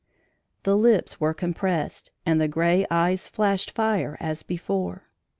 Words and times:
The 0.63 0.75
lips 0.75 1.19
were 1.19 1.35
compressed 1.35 2.09
and 2.25 2.41
the 2.41 2.47
gray 2.47 2.87
eye 2.89 3.15
flashed 3.17 3.69
fire 3.69 4.17
as 4.19 4.41
before. 4.41 5.11